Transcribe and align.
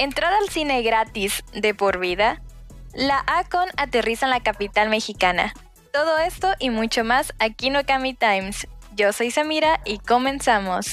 Entrar 0.00 0.32
al 0.32 0.48
cine 0.48 0.80
gratis 0.80 1.44
de 1.52 1.74
por 1.74 1.98
vida. 1.98 2.40
La 2.94 3.22
Acon 3.26 3.68
aterriza 3.76 4.24
en 4.24 4.30
la 4.30 4.40
capital 4.40 4.88
mexicana. 4.88 5.52
Todo 5.92 6.16
esto 6.16 6.54
y 6.58 6.70
mucho 6.70 7.04
más 7.04 7.34
aquí 7.38 7.66
en 7.66 7.76
Okami 7.76 8.14
Times. 8.14 8.66
Yo 8.96 9.12
soy 9.12 9.30
Samira 9.30 9.82
y 9.84 9.98
comenzamos. 9.98 10.86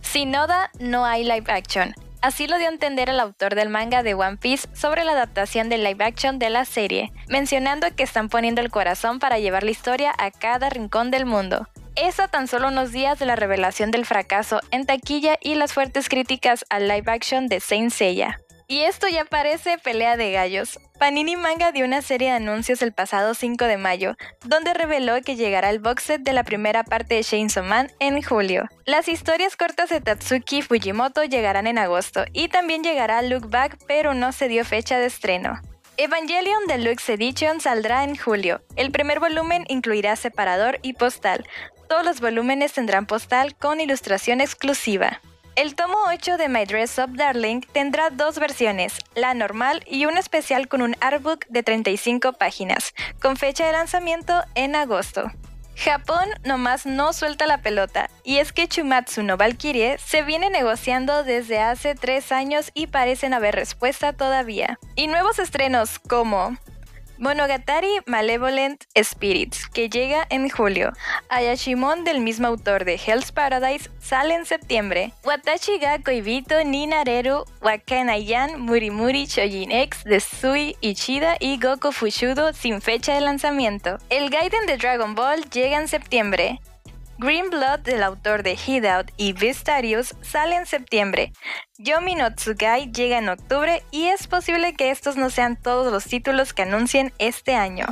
Sin 0.00 0.34
Oda 0.34 0.70
no 0.78 1.04
hay 1.04 1.24
live 1.24 1.52
action. 1.52 1.94
Así 2.22 2.46
lo 2.46 2.56
dio 2.56 2.68
a 2.68 2.72
entender 2.72 3.10
el 3.10 3.20
autor 3.20 3.54
del 3.54 3.68
manga 3.68 4.02
de 4.02 4.14
One 4.14 4.38
Piece 4.38 4.66
sobre 4.72 5.04
la 5.04 5.12
adaptación 5.12 5.68
del 5.68 5.84
live 5.84 6.02
action 6.02 6.38
de 6.38 6.48
la 6.48 6.64
serie, 6.64 7.12
mencionando 7.28 7.94
que 7.94 8.04
están 8.04 8.30
poniendo 8.30 8.62
el 8.62 8.70
corazón 8.70 9.18
para 9.18 9.38
llevar 9.38 9.62
la 9.62 9.72
historia 9.72 10.14
a 10.16 10.30
cada 10.30 10.70
rincón 10.70 11.10
del 11.10 11.26
mundo. 11.26 11.68
Eso 11.96 12.26
tan 12.26 12.48
solo 12.48 12.68
unos 12.68 12.90
días 12.90 13.20
de 13.20 13.26
la 13.26 13.36
revelación 13.36 13.92
del 13.92 14.04
fracaso 14.04 14.60
en 14.72 14.84
taquilla 14.84 15.36
y 15.40 15.54
las 15.54 15.72
fuertes 15.72 16.08
críticas 16.08 16.64
al 16.68 16.88
live 16.88 17.04
action 17.06 17.46
de 17.46 17.60
Saint 17.60 17.92
Seiya. 17.92 18.40
Y 18.66 18.80
esto 18.80 19.06
ya 19.06 19.24
parece 19.24 19.78
pelea 19.78 20.16
de 20.16 20.32
gallos. 20.32 20.80
Panini 20.98 21.36
Manga 21.36 21.70
dio 21.70 21.84
una 21.84 22.02
serie 22.02 22.30
de 22.30 22.36
anuncios 22.36 22.82
el 22.82 22.92
pasado 22.92 23.34
5 23.34 23.66
de 23.66 23.76
mayo, 23.76 24.16
donde 24.44 24.74
reveló 24.74 25.20
que 25.22 25.36
llegará 25.36 25.70
el 25.70 25.78
box 25.78 26.02
set 26.02 26.22
de 26.22 26.32
la 26.32 26.42
primera 26.42 26.82
parte 26.82 27.14
de 27.14 27.22
Chainsaw 27.22 27.62
Man 27.62 27.92
en 28.00 28.22
julio. 28.22 28.64
Las 28.86 29.06
historias 29.06 29.56
cortas 29.56 29.90
de 29.90 30.00
Tatsuki 30.00 30.62
Fujimoto 30.62 31.22
llegarán 31.22 31.66
en 31.66 31.78
agosto, 31.78 32.24
y 32.32 32.48
también 32.48 32.82
llegará 32.82 33.22
Look 33.22 33.50
Back, 33.50 33.78
pero 33.86 34.14
no 34.14 34.32
se 34.32 34.48
dio 34.48 34.64
fecha 34.64 34.98
de 34.98 35.06
estreno. 35.06 35.60
Evangelion 35.96 36.66
Deluxe 36.66 37.10
Edition 37.10 37.60
saldrá 37.60 38.02
en 38.02 38.16
julio. 38.16 38.62
El 38.74 38.90
primer 38.90 39.20
volumen 39.20 39.64
incluirá 39.68 40.16
separador 40.16 40.80
y 40.82 40.94
postal. 40.94 41.46
Todos 41.88 42.04
los 42.04 42.20
volúmenes 42.20 42.72
tendrán 42.72 43.06
postal 43.06 43.54
con 43.56 43.80
ilustración 43.80 44.40
exclusiva. 44.40 45.20
El 45.56 45.76
tomo 45.76 45.96
8 46.08 46.36
de 46.36 46.48
My 46.48 46.64
Dress 46.64 46.98
Up 46.98 47.16
Darling 47.16 47.60
tendrá 47.72 48.10
dos 48.10 48.40
versiones, 48.40 48.98
la 49.14 49.34
normal 49.34 49.84
y 49.86 50.06
una 50.06 50.18
especial 50.18 50.66
con 50.66 50.82
un 50.82 50.96
artbook 51.00 51.46
de 51.46 51.62
35 51.62 52.32
páginas, 52.32 52.92
con 53.22 53.36
fecha 53.36 53.64
de 53.64 53.72
lanzamiento 53.72 54.42
en 54.56 54.74
agosto. 54.74 55.30
Japón 55.76 56.28
nomás 56.44 56.86
no 56.86 57.12
suelta 57.12 57.46
la 57.46 57.58
pelota, 57.58 58.10
y 58.24 58.38
es 58.38 58.52
que 58.52 58.68
Chumatsu 58.68 59.22
no 59.22 59.36
Valkyrie 59.36 59.98
se 59.98 60.22
viene 60.22 60.50
negociando 60.50 61.24
desde 61.24 61.60
hace 61.60 61.94
tres 61.94 62.32
años 62.32 62.70
y 62.74 62.88
parecen 62.88 63.34
haber 63.34 63.54
respuesta 63.54 64.12
todavía. 64.12 64.78
Y 64.96 65.08
nuevos 65.08 65.38
estrenos 65.38 65.98
como 65.98 66.56
Monogatari 67.24 68.00
Malevolent 68.04 68.84
Spirits, 69.02 69.66
que 69.70 69.88
llega 69.88 70.26
en 70.28 70.50
julio. 70.50 70.92
Ayashimon 71.30 72.04
del 72.04 72.20
mismo 72.20 72.46
autor 72.48 72.84
de 72.84 73.00
Hell's 73.02 73.32
Paradise 73.32 73.88
sale 73.98 74.34
en 74.34 74.44
septiembre. 74.44 75.14
Watashi 75.24 75.78
ga 75.78 76.00
Koibito 76.00 76.62
ni 76.64 76.86
Nareru 76.86 77.46
Wakanayan 77.62 78.60
Murimuri 78.60 79.24
Shojin 79.24 79.72
X 79.72 80.04
de 80.04 80.20
Sui 80.20 80.76
Ichida 80.82 81.38
y 81.40 81.58
Goku 81.58 81.92
Fushudo 81.92 82.52
sin 82.52 82.82
fecha 82.82 83.14
de 83.14 83.22
lanzamiento. 83.22 83.96
El 84.10 84.28
Gaiden 84.28 84.66
de 84.66 84.76
Dragon 84.76 85.14
Ball 85.14 85.48
llega 85.48 85.80
en 85.80 85.88
septiembre. 85.88 86.60
Green 87.18 87.48
Blood 87.48 87.80
del 87.80 88.02
autor 88.02 88.42
de 88.42 88.54
Hideout 88.54 89.12
y 89.16 89.32
Vistarius 89.32 90.14
sale 90.20 90.56
en 90.56 90.66
septiembre. 90.66 91.32
Yomi 91.78 92.16
no 92.16 92.34
Tsugai 92.34 92.90
llega 92.90 93.18
en 93.18 93.28
octubre 93.28 93.82
y 93.92 94.06
es 94.06 94.26
posible 94.26 94.74
que 94.74 94.90
estos 94.90 95.16
no 95.16 95.30
sean 95.30 95.56
todos 95.56 95.92
los 95.92 96.04
títulos 96.04 96.52
que 96.52 96.62
anuncien 96.62 97.12
este 97.18 97.54
año. 97.54 97.86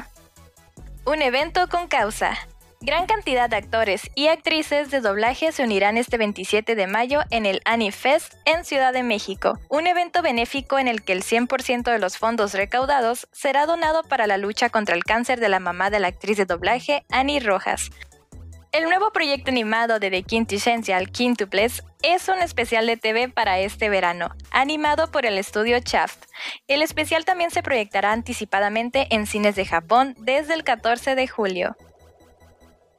Un 1.05 1.23
evento 1.23 1.69
con 1.69 1.87
causa. 1.87 2.37
Gran 2.81 3.07
cantidad 3.07 3.49
de 3.49 3.55
actores 3.55 4.11
y 4.17 4.27
actrices 4.27 4.91
de 4.91 5.01
doblaje 5.01 5.53
se 5.53 5.63
unirán 5.63 5.99
este 5.99 6.19
27 6.19 6.75
de 6.75 6.89
mayo 6.89 7.21
en 7.31 7.47
el 7.47 7.61
Anifest 7.65 8.35
en 8.45 8.65
Ciudad 8.65 8.93
de 8.93 9.05
México, 9.05 9.61
un 9.69 9.87
evento 9.87 10.21
benéfico 10.21 10.81
en 10.81 10.89
el 10.89 11.05
que 11.05 11.13
el 11.13 11.23
100% 11.23 11.85
de 11.85 12.01
los 12.01 12.19
fondos 12.19 12.55
recaudados 12.55 13.29
será 13.31 13.67
donado 13.67 14.03
para 14.03 14.27
la 14.27 14.37
lucha 14.37 14.69
contra 14.69 14.97
el 14.97 15.05
cáncer 15.05 15.39
de 15.39 15.49
la 15.49 15.61
mamá 15.61 15.91
de 15.91 16.01
la 16.01 16.09
actriz 16.09 16.39
de 16.39 16.45
doblaje 16.45 17.05
Annie 17.09 17.39
Rojas, 17.39 17.91
el 18.73 18.85
nuevo 18.85 19.13
proyecto 19.13 19.51
animado 19.51 19.99
de 19.99 20.11
The 20.11 20.23
Quintessential 20.23 21.11
Quintuples 21.11 21.83
es 22.03 22.29
un 22.29 22.39
especial 22.39 22.87
de 22.87 22.97
TV 22.97 23.29
para 23.29 23.59
este 23.59 23.91
verano, 23.91 24.35
animado 24.51 25.11
por 25.11 25.27
el 25.27 25.37
estudio 25.37 25.79
Shaft. 25.79 26.25
El 26.69 26.81
especial 26.81 27.27
también 27.27 27.51
se 27.51 27.63
proyectará 27.63 28.13
anticipadamente 28.13 29.09
en 29.11 29.27
cines 29.27 29.57
de 29.57 29.67
Japón 29.67 30.15
desde 30.19 30.55
el 30.55 30.65
14 30.65 31.15
de 31.15 31.29
julio. 31.29 31.77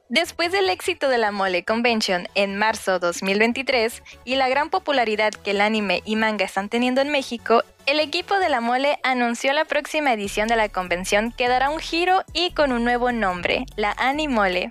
Después 0.08 0.52
del 0.52 0.70
éxito 0.70 1.08
de 1.08 1.18
la 1.18 1.32
Mole 1.32 1.64
Convention 1.64 2.28
en 2.36 2.56
marzo 2.56 3.00
2023 3.00 4.00
y 4.24 4.36
la 4.36 4.48
gran 4.48 4.70
popularidad 4.70 5.32
que 5.32 5.50
el 5.50 5.60
anime 5.60 6.02
y 6.04 6.14
manga 6.14 6.44
están 6.44 6.68
teniendo 6.68 7.00
en 7.00 7.10
México, 7.10 7.64
el 7.86 7.98
equipo 7.98 8.38
de 8.38 8.48
la 8.48 8.60
Mole 8.60 9.00
anunció 9.02 9.52
la 9.52 9.64
próxima 9.64 10.12
edición 10.12 10.46
de 10.46 10.54
la 10.54 10.68
convención 10.68 11.32
que 11.32 11.48
dará 11.48 11.70
un 11.70 11.80
giro 11.80 12.22
y 12.32 12.52
con 12.52 12.70
un 12.70 12.84
nuevo 12.84 13.10
nombre, 13.10 13.66
la 13.76 13.90
Animole. 13.98 14.70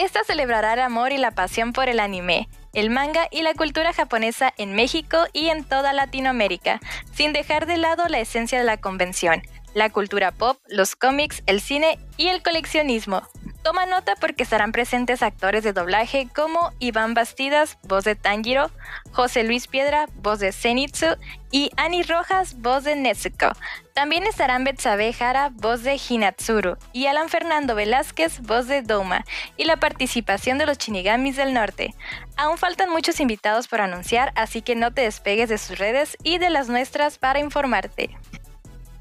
Esta 0.00 0.22
celebrará 0.22 0.74
el 0.74 0.80
amor 0.80 1.10
y 1.10 1.18
la 1.18 1.32
pasión 1.32 1.72
por 1.72 1.88
el 1.88 1.98
anime, 1.98 2.48
el 2.72 2.88
manga 2.88 3.26
y 3.32 3.42
la 3.42 3.52
cultura 3.54 3.92
japonesa 3.92 4.54
en 4.56 4.76
México 4.76 5.26
y 5.32 5.48
en 5.48 5.64
toda 5.64 5.92
Latinoamérica, 5.92 6.78
sin 7.12 7.32
dejar 7.32 7.66
de 7.66 7.78
lado 7.78 8.06
la 8.06 8.20
esencia 8.20 8.60
de 8.60 8.64
la 8.64 8.76
convención, 8.76 9.42
la 9.74 9.90
cultura 9.90 10.30
pop, 10.30 10.56
los 10.68 10.94
cómics, 10.94 11.42
el 11.46 11.60
cine 11.60 11.98
y 12.16 12.28
el 12.28 12.44
coleccionismo. 12.44 13.22
Toma 13.68 13.84
nota 13.84 14.14
porque 14.18 14.44
estarán 14.44 14.72
presentes 14.72 15.22
actores 15.22 15.62
de 15.62 15.74
doblaje 15.74 16.26
como 16.34 16.72
Iván 16.78 17.12
Bastidas, 17.12 17.76
voz 17.82 18.02
de 18.02 18.14
Tanjiro, 18.14 18.70
José 19.12 19.42
Luis 19.42 19.66
Piedra, 19.66 20.06
voz 20.14 20.38
de 20.38 20.52
Zenitsu, 20.52 21.18
y 21.50 21.70
Ani 21.76 22.02
Rojas, 22.02 22.58
voz 22.62 22.84
de 22.84 22.96
Netsuko. 22.96 23.52
También 23.92 24.26
estarán 24.26 24.64
Betsabe 24.64 25.14
Hara, 25.20 25.50
voz 25.52 25.82
de 25.82 26.00
Hinatsuru, 26.00 26.78
y 26.94 27.08
Alan 27.08 27.28
Fernando 27.28 27.74
Velázquez, 27.74 28.40
voz 28.40 28.68
de 28.68 28.80
Doma, 28.80 29.26
y 29.58 29.66
la 29.66 29.76
participación 29.76 30.56
de 30.56 30.64
los 30.64 30.78
Shinigamis 30.78 31.36
del 31.36 31.52
Norte. 31.52 31.94
Aún 32.38 32.56
faltan 32.56 32.88
muchos 32.88 33.20
invitados 33.20 33.68
por 33.68 33.82
anunciar, 33.82 34.32
así 34.34 34.62
que 34.62 34.76
no 34.76 34.94
te 34.94 35.02
despegues 35.02 35.50
de 35.50 35.58
sus 35.58 35.76
redes 35.76 36.16
y 36.22 36.38
de 36.38 36.48
las 36.48 36.70
nuestras 36.70 37.18
para 37.18 37.38
informarte. 37.38 38.16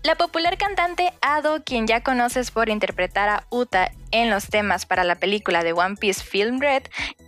La 0.07 0.15
popular 0.15 0.57
cantante 0.57 1.11
Ado, 1.19 1.65
quien 1.65 1.85
ya 1.85 2.01
conoces 2.01 2.51
por 2.51 2.69
interpretar 2.69 3.27
a 3.27 3.43
Uta 3.49 3.91
en 4.11 4.29
los 4.29 4.47
temas 4.47 4.85
para 4.85 5.03
la 5.03 5.15
película 5.15 5.65
de 5.65 5.73
One 5.73 5.97
Piece 5.97 6.23
Film 6.23 6.61
Red, 6.61 6.83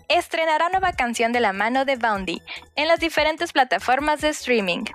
estrenará 0.08 0.70
nueva 0.70 0.94
canción 0.94 1.34
de 1.34 1.42
la 1.42 1.52
mano 1.52 1.84
de 1.84 1.98
Boundy 1.98 2.42
en 2.78 2.88
las 2.88 3.02
diferentes 3.02 3.52
plataformas 3.52 4.22
de 4.22 4.30
streaming. 4.30 4.86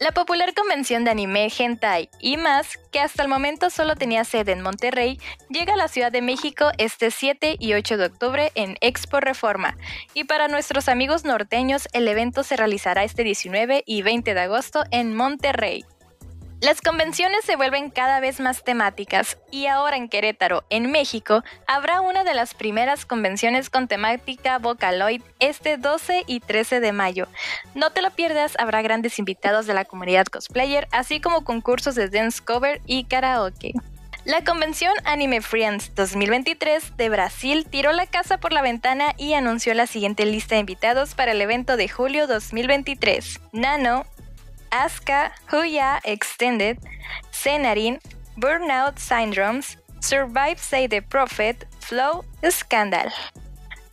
La 0.00 0.12
popular 0.12 0.52
convención 0.52 1.04
de 1.04 1.12
anime 1.12 1.48
Hentai 1.48 2.10
y 2.20 2.36
más, 2.36 2.76
que 2.92 3.00
hasta 3.00 3.22
el 3.22 3.30
momento 3.30 3.70
solo 3.70 3.96
tenía 3.96 4.24
sede 4.24 4.52
en 4.52 4.60
Monterrey, 4.60 5.18
llega 5.48 5.72
a 5.72 5.78
la 5.78 5.88
Ciudad 5.88 6.12
de 6.12 6.20
México 6.20 6.72
este 6.76 7.10
7 7.10 7.56
y 7.58 7.72
8 7.72 7.96
de 7.96 8.04
octubre 8.04 8.52
en 8.54 8.76
Expo 8.82 9.20
Reforma. 9.20 9.78
Y 10.12 10.24
para 10.24 10.48
nuestros 10.48 10.90
amigos 10.90 11.24
norteños, 11.24 11.88
el 11.94 12.06
evento 12.06 12.42
se 12.42 12.56
realizará 12.56 13.02
este 13.02 13.24
19 13.24 13.82
y 13.86 14.02
20 14.02 14.34
de 14.34 14.40
agosto 14.40 14.84
en 14.90 15.16
Monterrey. 15.16 15.86
Las 16.60 16.80
convenciones 16.80 17.44
se 17.44 17.56
vuelven 17.56 17.90
cada 17.90 18.20
vez 18.20 18.40
más 18.40 18.64
temáticas 18.64 19.38
y 19.50 19.66
ahora 19.66 19.96
en 19.96 20.08
Querétaro, 20.08 20.64
en 20.70 20.90
México, 20.90 21.42
habrá 21.66 22.00
una 22.00 22.24
de 22.24 22.34
las 22.34 22.54
primeras 22.54 23.04
convenciones 23.04 23.68
con 23.68 23.86
temática 23.86 24.58
Vocaloid 24.58 25.22
este 25.40 25.76
12 25.76 26.24
y 26.26 26.40
13 26.40 26.80
de 26.80 26.92
mayo. 26.92 27.28
No 27.74 27.90
te 27.90 28.00
lo 28.00 28.10
pierdas, 28.10 28.54
habrá 28.58 28.80
grandes 28.82 29.18
invitados 29.18 29.66
de 29.66 29.74
la 29.74 29.84
comunidad 29.84 30.26
cosplayer, 30.26 30.88
así 30.90 31.20
como 31.20 31.44
concursos 31.44 31.94
de 31.96 32.08
dance 32.08 32.42
cover 32.42 32.80
y 32.86 33.04
karaoke. 33.04 33.74
La 34.24 34.42
convención 34.42 34.94
Anime 35.04 35.42
Friends 35.42 35.94
2023 35.94 36.96
de 36.96 37.08
Brasil 37.10 37.66
tiró 37.68 37.92
la 37.92 38.06
casa 38.06 38.38
por 38.38 38.54
la 38.54 38.62
ventana 38.62 39.12
y 39.18 39.34
anunció 39.34 39.74
la 39.74 39.86
siguiente 39.86 40.24
lista 40.24 40.54
de 40.54 40.62
invitados 40.62 41.14
para 41.14 41.32
el 41.32 41.42
evento 41.42 41.76
de 41.76 41.90
julio 41.90 42.26
2023. 42.26 43.40
Nano, 43.52 44.06
Asuka, 44.74 45.30
Huya 45.52 46.00
Extended, 46.04 46.78
Senarin, 47.30 48.00
Burnout 48.36 48.98
Syndromes, 48.98 49.76
Survive 50.00 50.58
Say 50.58 50.88
the 50.88 51.00
Prophet, 51.00 51.64
Flow, 51.78 52.24
Scandal. 52.42 53.12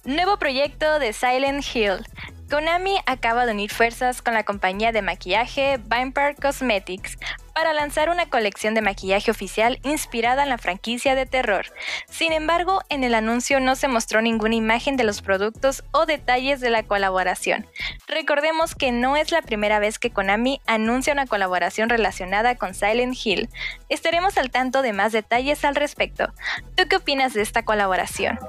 Nuevo 0.05 0.37
proyecto 0.37 0.97
de 0.97 1.13
Silent 1.13 1.63
Hill. 1.75 2.03
Konami 2.49 2.97
acaba 3.05 3.45
de 3.45 3.51
unir 3.51 3.69
fuerzas 3.69 4.23
con 4.23 4.33
la 4.33 4.43
compañía 4.43 4.91
de 4.91 5.03
maquillaje 5.03 5.79
Vampire 5.85 6.35
Cosmetics 6.35 7.15
para 7.53 7.73
lanzar 7.73 8.09
una 8.09 8.27
colección 8.27 8.73
de 8.73 8.81
maquillaje 8.81 9.31
oficial 9.31 9.79
inspirada 9.83 10.43
en 10.43 10.49
la 10.49 10.57
franquicia 10.57 11.15
de 11.15 11.25
terror. 11.25 11.65
Sin 12.07 12.31
embargo, 12.31 12.81
en 12.89 13.03
el 13.03 13.13
anuncio 13.13 13.59
no 13.59 13.75
se 13.75 13.87
mostró 13.87 14.21
ninguna 14.21 14.55
imagen 14.55 14.97
de 14.97 15.03
los 15.03 15.21
productos 15.21 15.83
o 15.91 16.05
detalles 16.05 16.59
de 16.59 16.69
la 16.69 16.83
colaboración. 16.83 17.67
Recordemos 18.07 18.75
que 18.75 18.91
no 18.91 19.17
es 19.17 19.31
la 19.31 19.41
primera 19.41 19.79
vez 19.79 19.99
que 19.99 20.11
Konami 20.11 20.61
anuncia 20.67 21.13
una 21.13 21.27
colaboración 21.27 21.89
relacionada 21.89 22.55
con 22.55 22.73
Silent 22.73 23.15
Hill. 23.23 23.49
Estaremos 23.89 24.37
al 24.37 24.51
tanto 24.51 24.81
de 24.81 24.93
más 24.93 25.11
detalles 25.11 25.63
al 25.65 25.75
respecto. 25.75 26.33
¿Tú 26.75 26.87
qué 26.87 26.97
opinas 26.97 27.33
de 27.33 27.41
esta 27.41 27.63
colaboración? 27.63 28.39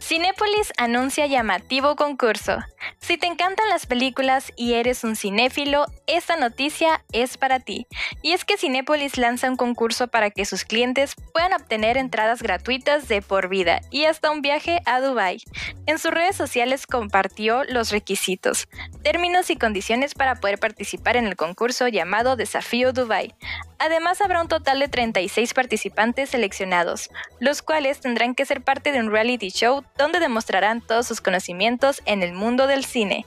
Cinépolis 0.00 0.72
anuncia 0.76 1.26
llamativo 1.26 1.96
concurso. 1.96 2.58
Si 2.98 3.18
te 3.18 3.26
encantan 3.26 3.68
las 3.68 3.86
películas 3.86 4.52
y 4.56 4.74
eres 4.74 5.04
un 5.04 5.16
cinéfilo, 5.16 5.86
esta 6.06 6.36
noticia 6.36 7.04
es 7.12 7.36
para 7.36 7.60
ti. 7.60 7.86
Y 8.22 8.32
es 8.32 8.44
que 8.44 8.56
Cinépolis 8.56 9.18
lanza 9.18 9.50
un 9.50 9.56
concurso 9.56 10.08
para 10.08 10.30
que 10.30 10.44
sus 10.44 10.64
clientes 10.64 11.14
puedan 11.32 11.52
obtener 11.52 11.96
entradas 11.96 12.42
gratuitas 12.42 13.08
de 13.08 13.22
por 13.22 13.48
vida 13.48 13.80
y 13.90 14.04
hasta 14.04 14.30
un 14.30 14.42
viaje 14.42 14.80
a 14.86 15.00
Dubai. 15.00 15.42
En 15.86 15.98
sus 15.98 16.10
redes 16.10 16.36
sociales 16.36 16.86
compartió 16.86 17.64
los 17.64 17.90
requisitos, 17.90 18.68
términos 19.02 19.50
y 19.50 19.56
condiciones 19.56 20.14
para 20.14 20.36
poder 20.36 20.58
participar 20.58 21.16
en 21.16 21.26
el 21.26 21.36
concurso 21.36 21.88
llamado 21.88 22.36
Desafío 22.36 22.92
Dubai. 22.92 23.34
Además 23.78 24.20
habrá 24.22 24.40
un 24.40 24.48
total 24.48 24.78
de 24.78 24.88
36 24.88 25.52
participantes 25.52 26.30
seleccionados, 26.30 27.10
los 27.38 27.60
cuales 27.60 28.00
tendrán 28.00 28.34
que 28.34 28.46
ser 28.46 28.62
parte 28.62 28.92
de 28.92 29.00
un 29.00 29.10
reality 29.10 29.50
show 29.50 29.84
donde 29.98 30.20
demostrarán 30.20 30.80
todos 30.80 31.06
sus 31.06 31.20
conocimientos 31.20 32.00
en 32.06 32.22
el 32.22 32.32
mundo 32.32 32.66
cine. 32.82 33.26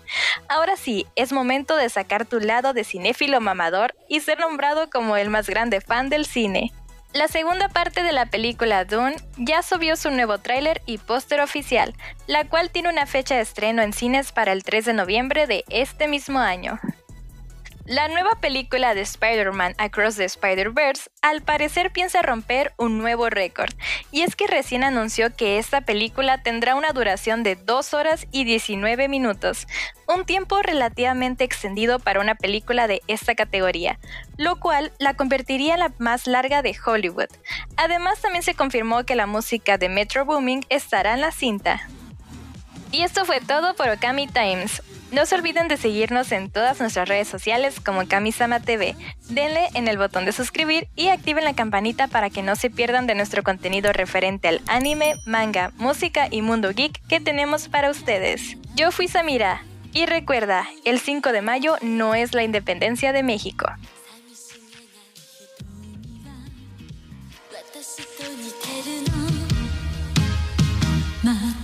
Ahora 0.49 0.75
sí, 0.75 1.05
es 1.15 1.31
momento 1.31 1.77
de 1.77 1.87
sacar 1.87 2.25
tu 2.25 2.41
lado 2.41 2.73
de 2.73 2.83
cinéfilo 2.83 3.39
mamador 3.39 3.95
y 4.09 4.19
ser 4.19 4.41
nombrado 4.41 4.89
como 4.89 5.15
el 5.15 5.29
más 5.29 5.47
grande 5.47 5.79
fan 5.79 6.09
del 6.09 6.25
cine. 6.25 6.73
La 7.13 7.29
segunda 7.29 7.69
parte 7.69 8.03
de 8.03 8.11
la 8.11 8.25
película 8.25 8.83
Dune 8.83 9.15
ya 9.37 9.63
subió 9.63 9.95
su 9.95 10.11
nuevo 10.11 10.39
tráiler 10.39 10.81
y 10.85 10.97
póster 10.97 11.39
oficial, 11.39 11.95
la 12.27 12.43
cual 12.49 12.69
tiene 12.69 12.89
una 12.89 13.05
fecha 13.05 13.35
de 13.35 13.41
estreno 13.41 13.81
en 13.81 13.93
cines 13.93 14.33
para 14.33 14.51
el 14.51 14.63
3 14.63 14.85
de 14.85 14.93
noviembre 14.93 15.47
de 15.47 15.63
este 15.69 16.09
mismo 16.09 16.39
año. 16.39 16.79
La 17.87 18.09
nueva 18.09 18.31
película 18.41 18.93
de 18.93 18.99
Spider-Man 18.99 19.73
Across 19.77 20.17
the 20.17 20.25
Spider-Verse 20.25 21.09
al 21.21 21.41
parecer 21.41 21.93
piensa 21.93 22.21
romper 22.21 22.73
un 22.77 22.97
nuevo 22.97 23.29
récord, 23.29 23.73
y 24.11 24.23
es 24.23 24.35
que 24.35 24.45
recién 24.45 24.83
anunció 24.83 25.33
que 25.33 25.57
esta 25.57 25.79
película 25.79 26.43
tendrá 26.43 26.75
una 26.75 26.91
duración 26.91 27.43
de 27.43 27.55
2 27.55 27.93
horas 27.93 28.27
y 28.29 28.43
19 28.43 29.07
minutos, 29.07 29.67
un 30.05 30.25
tiempo 30.25 30.61
relativamente 30.61 31.45
extendido 31.45 31.97
para 31.99 32.19
una 32.19 32.35
película 32.35 32.87
de 32.87 33.01
esta 33.07 33.35
categoría, 33.35 33.99
lo 34.35 34.59
cual 34.59 34.91
la 34.99 35.13
convertiría 35.13 35.75
en 35.75 35.79
la 35.79 35.93
más 35.97 36.27
larga 36.27 36.61
de 36.61 36.75
Hollywood. 36.85 37.29
Además 37.77 38.19
también 38.19 38.43
se 38.43 38.53
confirmó 38.53 39.05
que 39.05 39.15
la 39.15 39.27
música 39.27 39.77
de 39.77 39.87
Metro 39.87 40.25
Booming 40.25 40.65
estará 40.67 41.13
en 41.13 41.21
la 41.21 41.31
cinta. 41.31 41.87
Y 42.91 43.03
esto 43.03 43.23
fue 43.23 43.39
todo 43.39 43.75
por 43.75 43.87
Okami 43.87 44.27
Times. 44.27 44.81
No 45.09 45.25
se 45.25 45.35
olviden 45.35 45.69
de 45.69 45.77
seguirnos 45.77 46.33
en 46.33 46.51
todas 46.51 46.81
nuestras 46.81 47.07
redes 47.07 47.29
sociales 47.29 47.79
como 47.79 48.05
Kamisama 48.07 48.59
TV. 48.59 48.95
Denle 49.29 49.69
en 49.73 49.87
el 49.87 49.97
botón 49.97 50.25
de 50.25 50.33
suscribir 50.33 50.89
y 50.95 51.07
activen 51.07 51.45
la 51.45 51.53
campanita 51.53 52.07
para 52.07 52.29
que 52.29 52.43
no 52.43 52.57
se 52.57 52.69
pierdan 52.69 53.07
de 53.07 53.15
nuestro 53.15 53.41
contenido 53.41 53.93
referente 53.93 54.49
al 54.49 54.61
anime, 54.67 55.15
manga, 55.25 55.71
música 55.77 56.27
y 56.29 56.41
mundo 56.41 56.71
geek 56.73 57.01
que 57.07 57.21
tenemos 57.21 57.69
para 57.69 57.89
ustedes. 57.89 58.57
Yo 58.75 58.91
fui 58.91 59.07
Samira 59.07 59.63
y 59.93 60.05
recuerda, 60.05 60.67
el 60.83 60.99
5 60.99 61.31
de 61.31 61.41
mayo 61.41 61.77
no 61.81 62.13
es 62.13 62.33
la 62.33 62.43
independencia 62.43 63.13
de 63.13 63.23
México. 63.23 63.65